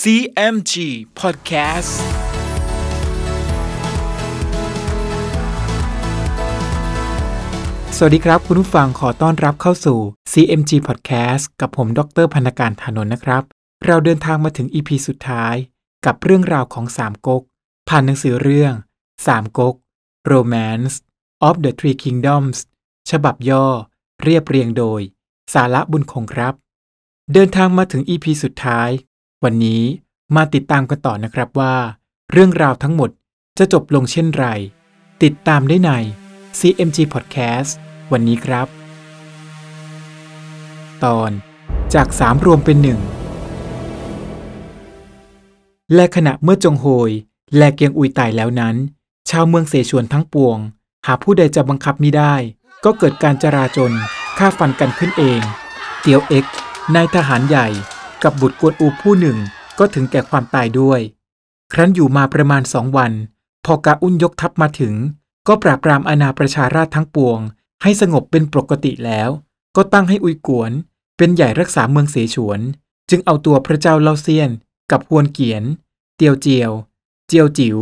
[0.00, 0.74] CMG
[1.20, 1.92] Podcast
[7.96, 9.98] สวัสดีครับ คุณผู้ฟังขอต้อนรับเข้าสู่
[10.32, 13.42] CMG Podcast กับผม ดรพันการธานนท์นะครับ
[13.86, 15.54] เราเดินทางมาถึง EP สุดท้าย
[16.06, 17.42] กับเรื่องราวของสามก๊ก
[17.88, 18.74] ผ่านหนังสือเรื่อง
[19.26, 19.74] สามก๊ก
[20.32, 20.94] Romance
[21.48, 22.58] of the Three Kingdoms
[23.10, 23.66] ฉบับย่อ
[24.22, 25.00] เรียบเรียงโดย
[25.54, 26.54] สาระบุญคงครับ
[27.32, 28.90] เดินทางมาถึง EP สุดท้าย
[29.46, 29.82] วันนี้
[30.36, 31.74] มาติดตามกันต่อนะครับว่า
[32.32, 33.10] เรื่องราวทั้งหมด
[33.58, 34.46] จะจบลงเช่นไร
[35.22, 35.90] ติดตามได้ใน
[36.58, 37.70] CMG Podcast
[38.12, 38.66] วันนี้ครับ
[41.04, 41.30] ตอน
[41.94, 43.00] จากสามรวมเป็นหนึ่ง
[45.94, 47.10] และขณะเมื่อจงโฮย
[47.56, 48.76] และเกียงอุยตายแล้วนั้น
[49.30, 50.58] ชาวเมืองเสฉวนทั้งปวง
[51.06, 52.34] หาผู้ใดจะบังคับมิได้
[52.84, 53.92] ก็เกิดการจราจน
[54.38, 55.40] ฆ่าฟันกันขึ้นเอง
[56.00, 56.44] เตียวเอ็ก
[56.94, 57.68] นายทหารใหญ่
[58.24, 59.38] กับบุตรกวนอูผู้หนึ่ง
[59.78, 61.00] ก็ถึงแก่ความตายด้วย
[61.72, 63.12] ครั้นอยู่มาประมาณสองวัน
[63.64, 64.94] พอกาอุ้นยกทัพมาถึง
[65.48, 67.38] ก็ปราบปรามอาณาประชาราชทั้งปวง
[67.82, 69.28] ให้สงบเป็นปกติแล้ว
[69.76, 70.70] ก็ตั้งให้อุยกวน
[71.16, 72.60] เป็นใหญ่รักษาเมืองเสฉวน
[73.10, 74.50] จึงเอาตัวพระเจ้าเล่าเซียน
[74.90, 75.62] กับฮวนเกียน
[76.16, 76.70] เตียวเจียว
[77.28, 77.78] เจียวจิ๋ว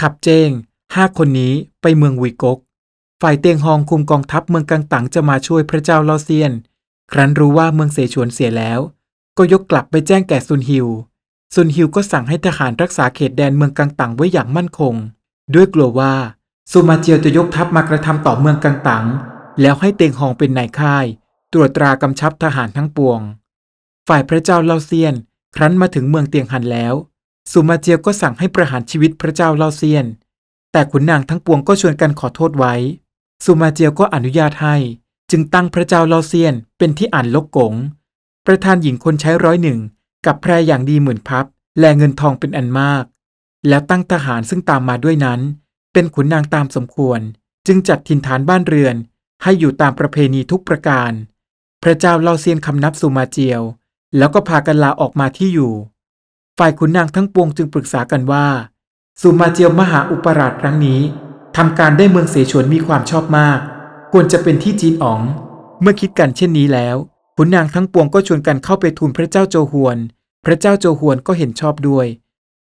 [0.00, 0.50] ขับเจ้ง
[0.94, 2.58] ห้าคนนี้ไปเมืองวุยกก
[3.22, 6.52] ฝ่ายเตียงฮองคุมกองทัพเมืองกังตังจะมาช่วยพระเจ้าเล่าเซียน
[7.12, 8.80] ครั้นรู้ว่าเมืองเสฉวนเสียแล้ว
[9.38, 10.86] ก็ยกกลับไปแจ้งแก่ซุนฮิว
[11.54, 14.94] ซุนฮิวก็สั่งให้ทหารรักษาเขตแดนเมืองกังตังไว้อย่างมั่นคง
[15.54, 16.14] ด้วยกลัวว่า
[16.70, 19.04] ซูมาเจียวจะยกทัพมากระทำต่อเมืองกังตัง
[19.60, 21.06] แล้วให้เตียงฮองเป็นนายค่าย
[21.52, 23.20] ตรวจตรากำชับทหารทั้งปวง
[24.08, 25.14] ฝ่ายพระเจ้าเล่าเซียน
[25.56, 26.94] ครั้นมาถึงเมืองเตียงฮันแล้ว
[27.52, 30.06] ซูมาเจียวก็สั่งให้ประหารชีวิตพระเจ้าเล่าเซียน
[30.72, 32.74] แต่ขุนนางทั้งปวงก็ชวนกันขอโทษไว้
[33.44, 34.76] ซูมาเจียวก็อนุญาตให้
[35.30, 37.74] จึงตั้งพระเจ้าเล่าเซียนเป็นที่อ่านลกกง
[38.46, 39.78] ประธานหญิงคนใช้ร้อยหนึ่ง
[40.26, 41.44] กับแพรอย่างดีหมื่นพับ
[41.80, 43.04] และเงินทองเป็นอันมาก
[43.68, 45.40] แล้วตั้งทหารซึ่งตามมาด้วยนั้น
[45.92, 47.20] เป็นขุนนางตามสมควร
[47.66, 48.96] จึงจัดถิ่นฐานบ้านเรือน
[49.42, 51.12] ให้อยู่ตามประเพณีทุกประการ
[51.82, 53.60] พระเจ้าเล่าเซียนคำนับสุมาเจียว
[54.16, 55.72] แล้วก็พากันลาออกมาที่อยู่
[56.58, 58.46] ฝ่ายขุนนางทั้งปวงจึงปรึกษากันว่า
[59.20, 61.00] สุมาเจียวมหาอุปราชครั้งนี้
[61.56, 63.58] ทำการได้เมืองเสฉวนมีความชอบมาก
[64.12, 65.20] ควรจะเป็นที่จีนอ๋อง
[65.80, 66.96] เมื่อคิดกันเช่นนี้แล้ว
[67.36, 69.98] ขุนนางทั้งปวงก็ชวนกันเข้าไปทูลพระเจ้าโจฮวน
[70.44, 72.06] พระเจ้าโจฮวนก็เห็นชอบด้วย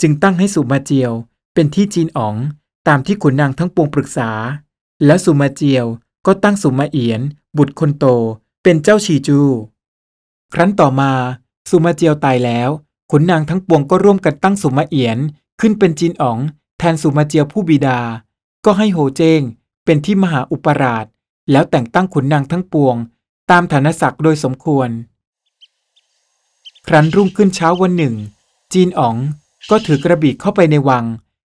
[0.00, 1.12] จึงตั้งให้สุมาเจียว
[1.54, 2.34] เป็นที่จีนอ๋อง
[2.88, 4.30] ตามที่ขุนนางทั้งปวงปรึกษา
[5.04, 5.86] แล้วสุมาเจียว
[6.26, 7.20] ก็ตั้งสุมาเอียน
[7.58, 8.04] บุตรคนโต
[8.62, 9.40] เป็นเจ้าชีจู
[10.54, 11.12] ครั้นต่อมา
[11.70, 12.70] สุมาเจียวตายแล้ว
[13.10, 15.18] ขุนนางทั้งปวงก็ร่วมกันตั้งสุมาเอียน
[15.60, 16.38] ขึ้นเป็นจีนอ๋อง
[16.78, 17.98] แทนสุมาเจียวผู้บิดา
[18.64, 19.40] ก็ให้โฮเจง
[19.84, 21.04] เป็นที่มหาอุปราช
[21.50, 22.96] แล้วแต่งตั้งขุนนางทั้งปวง
[23.50, 24.88] ตามฐานศักดิ์โดยสมควร
[26.86, 28.14] ครั้นรุ่งขึ้นเช้าวันหนึ่ง
[28.72, 29.16] จีนอ๋อง
[29.70, 31.04] ก็ถือกระบี่เข้าไปในวัง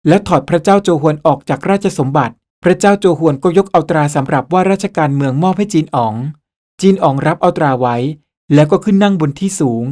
[0.07, 2.33] และถอดพระเจ้าโจฮวนออกจากราชสมบัติ
[2.63, 6.13] พระเจ้าโจฮวนก็ยกเอาตราสำหรับว่าราชการเมืองมอบให้จีนอ๋อง
[6.81, 7.97] จีนอ๋องรับเอาตราไว้
[8.53, 9.83] แล้วก็ขึ้นนั่งบนที่สูง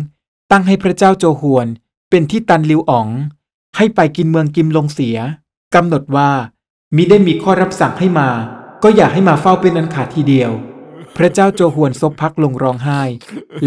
[0.51, 1.67] ตั้งให้พระเจ้าโจฮวน
[2.09, 3.07] เป็นที่ตันลิวอ๋อง
[3.77, 5.17] ให้ไปกินเมืองกิมลงเสีย
[5.75, 6.29] กำหนดว่า
[6.95, 8.29] มิได้มีข้อรับสั่งให้มา
[8.83, 10.51] ก็อย่าให้มาเฝ้าเป็นอันขาดทีเดียว
[11.17, 13.01] พระเจ้าโจฮวนซบพักลงร้องไห้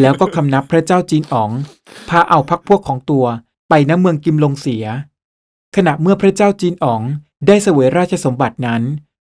[0.00, 1.50] แล้วก็คำนับพระเจ้าจีนอ๋อง
[2.08, 3.26] พาเอาพักพวกของตัว
[3.68, 4.84] ไปณเมืองกิมลงเสีย
[5.76, 7.02] ขณะเมื่อพระเจ้าจีนอ๋อง
[7.46, 8.82] ได้เสวยราชสมบัตินั้น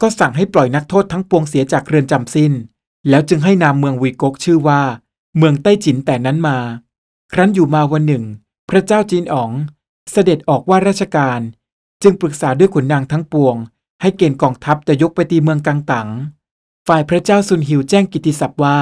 [0.02, 2.54] ก็สั่งให้ปล่อยนักโทษทั้งปวงเสียจากเรือนจำสิ้น
[3.10, 4.82] แล้วจึงให้นามเมืองวีกกชื่อว่า
[5.38, 6.58] เมืองใต้จินแต่นั้นมา
[7.34, 8.24] ครั้นอยู่มาวันหนึ่ง
[8.70, 9.52] พระเจ้าจีนอ๋อง
[10.12, 11.40] เสด็จออกว่าราชการ
[12.04, 13.56] จึงปรึกษาด้วยขุนนางทั้งปวง
[14.02, 16.08] ให้เกณฑ์กองทัพจะยกไปตีเมืองกังตัง
[16.88, 18.80] ฝ่ายพระเจ้าซุนฮิวแจ้งกิติศัพท์ว่า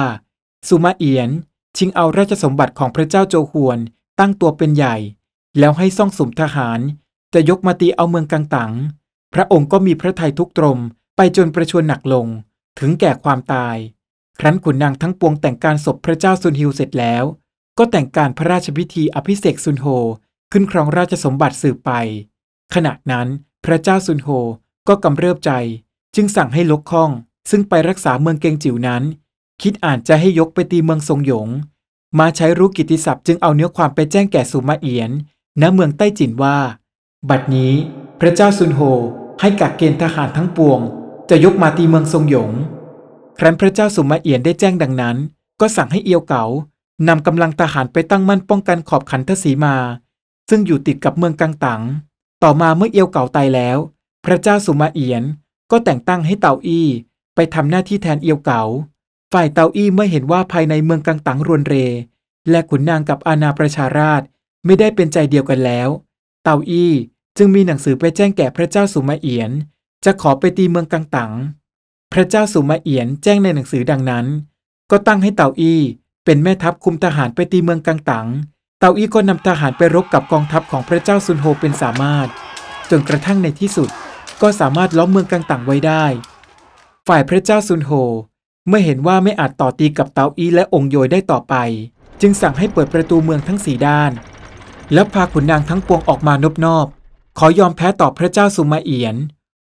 [0.68, 1.30] สุมาเอียน
[1.76, 3.78] ชิงเอาราชสมบัติของพระเจ้าโจฮวน
[4.18, 4.96] ตั้งตัวเป็นใหญ่
[5.58, 6.80] แล้วให้ซ่องสุมทหาร
[7.34, 8.72] จะยกมาตีเอาเมืองกังตัง
[9.34, 10.78] พระองค์ก็มีพระทัยทุกตรม
[11.16, 12.26] ไปจนประชวรหนักลง
[12.78, 13.76] ถึงแก่ความตาย
[14.38, 17.24] ครั้นขุนนางทั้งปวงแต่งการศพพระเจ้าซุนฮิวเสร็จแล้ว
[17.78, 19.86] ก็แต่งการพระราชพิธีอภิเษกซุนโฮ
[20.52, 21.90] ขึ้นครองราชสมบัติสืบไป
[22.74, 23.26] ขณะนั้น
[23.64, 24.28] พระเจ้าซุนโฮ
[24.88, 25.52] ก็กำเริบใจ
[26.14, 27.10] จึงสั่งให้ลกข้อง
[27.50, 29.02] ซึ่งไปรักษาเมืองเกงจิ๋วนั้น
[29.62, 31.48] คิดอ่านจะให้ยกไปตีเมืองทรงหยง
[32.18, 35.10] มาใช้รู้กิติศัพท์จึงเอาเนื้อความไปแจ้งแก่สุมาเอียน
[35.60, 36.56] ณเมืองใต้จินว่า
[37.28, 37.72] บัดนี้
[38.20, 38.80] พระเจ้าซุนโฮ
[39.40, 40.80] ให้กักเกณฑ์ทหารทั้งปวง
[41.30, 42.50] จะยกมาตีเมืองทรงหยง
[43.38, 45.16] ครั้นพระเจ้าสุมาเอียนได้แจ้งดังนั้น
[45.60, 46.44] ก็สั่งให้เอียวเก๋า
[47.08, 49.76] นำกำลังทหารไปตั้งมั่นป้องกันขอบขันทศีมา
[50.48, 51.82] ซึ่งอยู่ติดกับเมืองกังตัง
[52.42, 53.78] ต่อมาเมื่อเอียวเก๋าตายแล้ว
[54.24, 55.22] พระเจ้าสุมาเอียน
[55.70, 56.86] ก็แต่งตั้งให้เต่าอี้
[57.34, 58.62] ไปทำหน้าที่แทนเอียวเก๋า
[59.32, 61.74] ฝ่ายเตาอี้เมื่อเห็นว่าภายในเมืองกังตังรวนเร
[62.50, 64.22] และขุนนางกับอาณาประชาราช
[64.64, 65.88] ไม่ได้เป็นใจเดียวกันแล้ว
[66.42, 66.92] เตาอี้
[67.36, 69.50] จึงมีหนังสือไปแจ้งแก่พระเจ้าสุมาเอียน
[70.04, 71.32] จะขอไปตีเมืองกังตัง
[72.12, 74.26] พระเจ้าสุมาเอียนแจ้งในหนังสือดังนั้น
[74.90, 75.80] ก็ตั้งให้เตาอี้
[76.24, 78.26] เป็นแม่ทัพคุมทหารไปตีเมืองกังตัง
[78.78, 82.28] เตาอี้ก็นำทหารไปรบกับกองทัพของพระเจ้าซุนโฮเป็นสามารถ
[82.90, 83.88] จนกระทั่งในที่สุด
[84.42, 86.04] ก็สามารถล้อมเมืองกังตังไว้ได้
[87.14, 87.90] ฝ่ายพระเจ้าซุนโฮ
[88.68, 91.54] เมื่อเห็นว่าไม่อาจต่อตีกับเตาอี้และองค์โยยได้ต่อไป
[92.20, 94.12] จึงสั่งให้เปิดประตูเมืองทั้งสี่ด้าน
[94.92, 96.86] แล้วพาขุนนางทั้งปวงออกมานบนอบ
[97.38, 99.16] ขอยอมแพ้ต่อพระเจ้าสุมาเอียน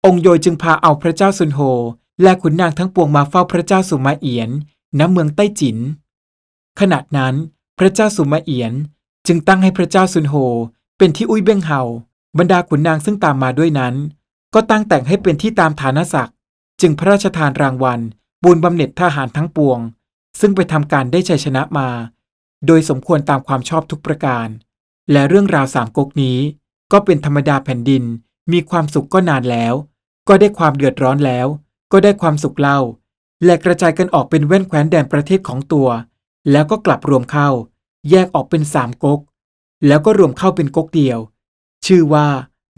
[0.06, 1.60] องค์โยยจึงพาเอาพระเจ้าซุนโฮ
[2.24, 4.50] และขุนนางทั้งปวงมาเฝ้าพระเจ้าสุมาเอียน
[5.00, 5.78] ณเมืองใต้จิน
[6.80, 7.34] ขณะนั้น
[7.80, 8.74] พระเจ้าสุมาเอียน
[9.28, 10.36] จึงตั้งให้พระเจ้าซุนโฮ
[10.98, 11.82] เป็นที่อุ้ยเบ้งเฮา
[12.38, 13.94] บรรดาขุนนางซึ่งตามมาด้วยนั้น
[14.54, 16.36] ก็ตั้งแต่งให้เป็นที่ตามฐานศักดิ์
[16.82, 18.00] จึงพระราชทานรางวัล
[18.44, 19.80] บุญบำเหน็จทหารทั้งปวง
[20.40, 21.90] ซึ่งไปทำการได้ชัยชนะมา
[22.66, 24.48] โดยสมควรตามความชอบทุกประการ
[25.12, 26.38] และเรื่องราวสามก๊กนี้
[26.92, 28.04] ก็เป็นธรรมดาแผ่นดิน
[28.52, 29.74] มีความสุขก็นานแล้ว
[30.28, 31.48] ก็ได้ความเดือดร้อนแล้ว
[31.92, 32.80] ก็ได้ความสุขเล่า
[33.46, 35.88] และกระจายกันออกเป็นแว่นแคว้นแดนประเทศของตัว
[36.52, 37.50] แล้วก็กลับรวมเข้า
[38.10, 39.20] แยกออกเป็นสามก๊ก
[39.88, 41.20] แล้วก็รวมเข้าเป็นก๊กเดียว
[41.86, 42.28] ชื่อว่า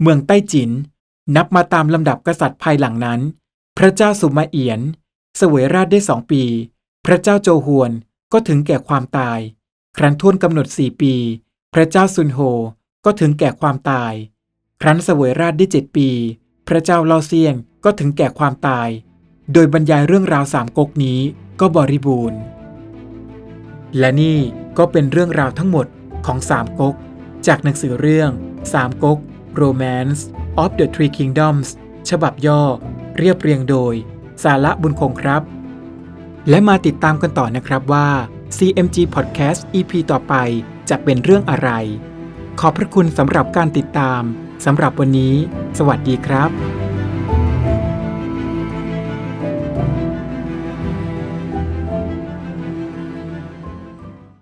[0.00, 0.70] เมืองใต้จิน
[1.36, 3.20] นับมาตามลำดับกษัตริย์ภายหลังนั้น
[3.78, 4.80] พระเจ้าสุมาเอียน
[5.36, 6.42] เสวยราชได้สองปี
[7.06, 7.90] พระเจ้าโจฮวน
[8.32, 9.38] ก็ถึงแก่ความตาย
[9.96, 11.14] ครั้นท่วนกำหนดสี่ปี
[11.74, 12.38] พระเจ้าซุนโฮ
[13.04, 14.12] ก็ถึงแก่ความตาย
[14.82, 16.08] ครั้นเสวยราชได้เจ็ดปี
[16.68, 17.54] พระเจ้าเลาเซียน
[17.84, 18.88] ก็ถึงแก่ความตาย
[19.52, 21.20] โดยบรรยายเรื่องราวสามก๊กนี้
[21.60, 22.38] ก็บริบูรณ์
[23.98, 24.38] และนี่
[24.78, 25.86] ก็เป็นเรื่องราวทั้งหมด
[26.26, 26.94] ของสามก๊ก
[27.46, 28.30] จากหนังสือเรื่อง
[28.72, 29.18] สามก๊ก
[29.62, 30.20] Romance
[30.62, 31.68] of the Three Kingdoms
[32.10, 32.62] ฉบับย่อ
[33.18, 33.94] เรียบเรียงโดย
[34.42, 35.42] สาระบุญคงครับ
[36.48, 38.08] และมาติดตามกันต่อนะครับว่า
[38.56, 40.34] CMG Podcast EP ต่อไป
[40.90, 41.70] จะเป็นเรื่องอะไร
[42.60, 44.22] ขอบพระคุณสำหรับการติดตาม
[44.64, 45.34] สำหรับวันนี้
[45.78, 46.77] สวัสดีครับ